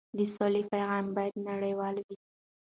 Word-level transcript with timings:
د 0.17 0.19
سولې 0.35 0.61
پیغام 0.71 1.05
باید 1.15 1.33
نړیوال 1.49 1.95
وي. 2.05 2.15